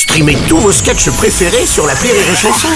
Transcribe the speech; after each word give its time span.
Streamez 0.00 0.38
tous 0.48 0.56
vos 0.56 0.72
sketchs 0.72 1.10
préférés 1.10 1.66
sur 1.66 1.86
la 1.86 1.92
Rire 1.92 2.14
et 2.14 2.34
Chanson. 2.34 2.70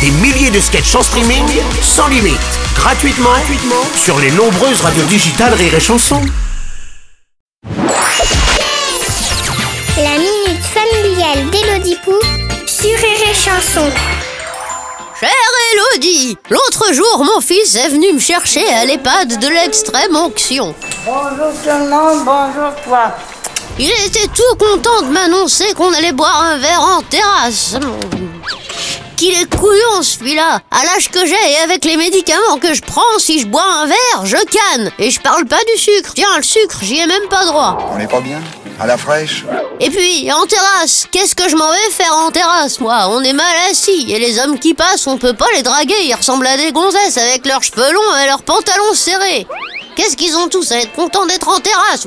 Des 0.00 0.10
milliers 0.10 0.50
de 0.50 0.58
sketchs 0.58 0.94
en 0.94 1.02
streaming, 1.02 1.44
sans 1.82 2.08
limite, 2.08 2.40
gratuitement, 2.74 3.28
gratuitement 3.28 3.84
sur 3.94 4.18
les 4.18 4.30
nombreuses 4.30 4.80
radios 4.80 5.04
digitales 5.04 5.52
Rire 5.52 5.74
et 5.74 5.80
Chanson. 5.80 6.18
La 9.98 10.16
minute 10.16 10.64
familiale 10.64 11.50
d'Élodie 11.50 11.98
Pou 12.02 12.14
sur 12.66 12.88
Rire 12.88 13.28
et 13.30 13.34
Chanson. 13.34 13.90
Chère 15.20 15.28
Elodie, 15.74 16.38
l'autre 16.48 16.94
jour 16.94 17.22
mon 17.22 17.42
fils 17.42 17.76
est 17.76 17.90
venu 17.90 18.14
me 18.14 18.18
chercher 18.18 18.66
à 18.72 18.86
l'EHPAD 18.86 19.38
de 19.38 19.48
l'extrême 19.48 20.16
onction. 20.16 20.74
Bonjour 21.04 21.52
tout 21.62 21.68
le 21.68 21.90
monde, 21.90 22.24
bonjour 22.24 22.74
toi. 22.82 23.14
Il 23.78 23.90
était 23.90 24.28
tout 24.28 24.56
content 24.58 25.02
de 25.02 25.08
m'annoncer 25.08 25.72
qu'on 25.74 25.92
allait 25.92 26.12
boire 26.12 26.42
un 26.42 26.58
verre 26.58 26.82
en 26.82 27.02
terrasse. 27.02 27.76
Qu'il 29.16 29.32
est 29.32 29.54
couillon 29.56 30.02
celui-là. 30.02 30.60
À 30.70 30.84
l'âge 30.84 31.10
que 31.10 31.24
j'ai 31.24 31.52
et 31.52 31.56
avec 31.64 31.84
les 31.84 31.96
médicaments 31.96 32.58
que 32.60 32.74
je 32.74 32.82
prends, 32.82 33.18
si 33.18 33.40
je 33.40 33.46
bois 33.46 33.64
un 33.64 33.86
verre, 33.86 34.24
je 34.24 34.36
canne. 34.36 34.90
Et 34.98 35.10
je 35.10 35.20
parle 35.20 35.46
pas 35.46 35.60
du 35.72 35.80
sucre. 35.80 36.12
Tiens, 36.14 36.36
le 36.36 36.42
sucre, 36.42 36.78
j'y 36.82 36.98
ai 36.98 37.06
même 37.06 37.28
pas 37.28 37.44
droit. 37.44 37.78
On 37.92 37.98
n'est 37.98 38.06
pas 38.06 38.20
bien? 38.20 38.40
À 38.80 38.86
la 38.86 38.96
fraîche? 38.96 39.44
Et 39.80 39.90
puis, 39.90 40.30
en 40.32 40.44
terrasse, 40.46 41.06
qu'est-ce 41.10 41.34
que 41.34 41.48
je 41.48 41.56
m'en 41.56 41.70
vais 41.70 41.90
faire 41.92 42.14
en 42.14 42.30
terrasse, 42.30 42.80
moi? 42.80 43.08
On 43.10 43.22
est 43.22 43.32
mal 43.32 43.54
assis, 43.70 44.12
et 44.12 44.18
les 44.18 44.38
hommes 44.40 44.58
qui 44.58 44.74
passent, 44.74 45.06
on 45.06 45.18
peut 45.18 45.34
pas 45.34 45.46
les 45.54 45.62
draguer, 45.62 45.94
ils 46.02 46.14
ressemblent 46.14 46.46
à 46.46 46.56
des 46.56 46.72
gonzesses 46.72 47.18
avec 47.18 47.46
leurs 47.46 47.62
cheveux 47.62 47.92
longs 47.92 48.16
et 48.22 48.26
leurs 48.26 48.42
pantalons 48.42 48.94
serrés. 48.94 49.46
Qu'est-ce 49.94 50.16
qu'ils 50.16 50.36
ont 50.36 50.48
tous 50.48 50.72
à 50.72 50.78
être 50.78 50.92
contents 50.94 51.26
d'être 51.26 51.48
en 51.48 51.60
terrasse? 51.60 52.06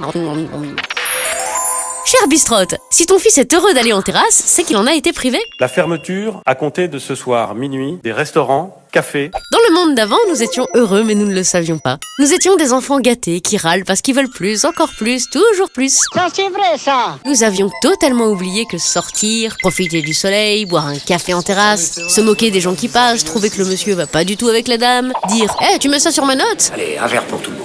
Cher 2.05 2.27
Bistrotte, 2.27 2.75
si 2.91 3.07
ton 3.07 3.17
fils 3.17 3.39
est 3.39 3.51
heureux 3.55 3.73
d'aller 3.73 3.91
en 3.91 4.03
terrasse, 4.03 4.43
c'est 4.45 4.63
qu'il 4.63 4.77
en 4.77 4.85
a 4.85 4.93
été 4.93 5.11
privé. 5.11 5.39
La 5.59 5.67
fermeture, 5.67 6.39
à 6.45 6.53
compter 6.53 6.87
de 6.87 6.99
ce 6.99 7.15
soir 7.15 7.55
minuit, 7.55 7.97
des 8.03 8.11
restaurants, 8.13 8.79
cafés. 8.91 9.31
Dans 9.51 9.57
le 9.67 9.73
monde 9.73 9.95
d'avant, 9.95 10.19
nous 10.29 10.43
étions 10.43 10.67
heureux, 10.75 11.03
mais 11.03 11.15
nous 11.15 11.25
ne 11.25 11.33
le 11.33 11.43
savions 11.43 11.79
pas. 11.79 11.97
Nous 12.19 12.31
étions 12.31 12.57
des 12.57 12.73
enfants 12.73 12.99
gâtés 12.99 13.41
qui 13.41 13.57
râlent 13.57 13.85
parce 13.85 14.01
qu'ils 14.01 14.13
veulent 14.13 14.29
plus, 14.29 14.65
encore 14.65 14.91
plus, 14.95 15.27
toujours 15.31 15.71
plus. 15.71 15.99
Ça 16.13 16.27
c'est 16.31 16.49
vrai 16.49 16.77
ça. 16.77 17.17
Nous 17.25 17.41
avions 17.43 17.71
totalement 17.81 18.27
oublié 18.27 18.67
que 18.69 18.77
sortir, 18.77 19.55
profiter 19.59 20.01
du 20.03 20.13
soleil, 20.13 20.65
boire 20.67 20.85
un 20.85 20.99
café 20.99 21.33
en 21.33 21.41
terrasse, 21.41 21.99
se 22.07 22.21
moquer 22.21 22.51
des 22.51 22.61
gens 22.61 22.75
qui 22.75 22.87
passent, 22.87 23.23
trouver 23.23 23.49
que 23.49 23.57
le 23.57 23.65
monsieur 23.65 23.95
va 23.95 24.05
pas 24.05 24.23
du 24.23 24.37
tout 24.37 24.47
avec 24.47 24.67
la 24.67 24.77
dame, 24.77 25.11
dire 25.29 25.51
Eh, 25.73 25.79
tu 25.79 25.89
mets 25.89 25.99
ça 25.99 26.11
sur 26.11 26.25
ma 26.25 26.35
note 26.35 26.71
Allez, 26.71 26.97
un 26.99 27.07
verre 27.07 27.25
pour 27.25 27.41
tout 27.41 27.49
le 27.49 27.57
monde. 27.57 27.64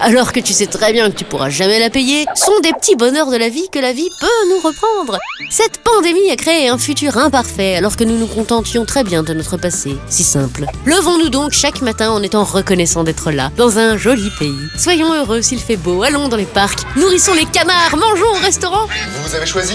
Alors 0.00 0.32
que 0.32 0.40
tu 0.40 0.52
sais 0.52 0.66
très 0.66 0.92
bien 0.92 1.10
que 1.10 1.16
tu 1.16 1.24
pourras 1.24 1.50
jamais 1.50 1.78
la 1.78 1.90
payer, 1.90 2.26
sont 2.34 2.58
des 2.62 2.72
petits 2.72 2.96
bonheurs 2.96 3.30
de 3.30 3.36
la 3.36 3.48
vie 3.48 3.68
que 3.70 3.78
la 3.78 3.92
vie 3.92 4.08
peut 4.20 4.48
nous 4.48 4.56
reprendre. 4.56 5.18
Cette 5.50 5.78
pandémie 5.78 6.30
a 6.30 6.36
créé 6.36 6.68
un 6.68 6.78
futur 6.78 7.16
imparfait 7.16 7.76
alors 7.76 7.96
que 7.96 8.04
nous 8.04 8.16
nous 8.16 8.26
contentions 8.26 8.84
très 8.84 9.04
bien 9.04 9.22
de 9.22 9.32
notre 9.34 9.56
passé, 9.56 9.96
si 10.08 10.24
simple. 10.24 10.66
Levons-nous 10.86 11.28
donc 11.28 11.52
chaque 11.52 11.80
matin 11.82 12.10
en 12.10 12.22
étant 12.22 12.44
reconnaissants 12.44 13.04
d'être 13.04 13.30
là, 13.30 13.50
dans 13.56 13.78
un 13.78 13.96
joli 13.96 14.30
pays. 14.38 14.68
Soyons 14.76 15.12
heureux 15.14 15.42
s'il 15.42 15.60
fait 15.60 15.76
beau, 15.76 16.02
allons 16.02 16.28
dans 16.28 16.36
les 16.36 16.44
parcs, 16.44 16.80
nourrissons 16.96 17.34
les 17.34 17.46
canards, 17.46 17.96
mangeons 17.96 18.30
au 18.30 18.42
restaurant, 18.42 18.86
Vous 18.86 19.28
vous 19.28 19.34
avez 19.34 19.46
choisi 19.46 19.74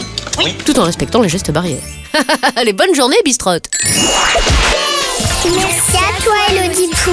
tout 0.65 0.79
en 0.79 0.83
respectant 0.83 1.21
les 1.21 1.29
gestes 1.29 1.51
barrières. 1.51 1.83
Allez, 2.55 2.73
bonne 2.73 2.93
journée, 2.95 3.17
Bistrotte 3.23 3.69
Merci 5.55 5.97
à 5.97 6.21
toi, 6.21 6.35
Élodie 6.49 6.89
Pou. 6.89 7.11